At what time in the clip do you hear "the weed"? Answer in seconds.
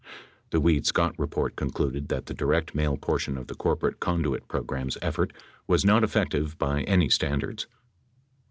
0.49-0.87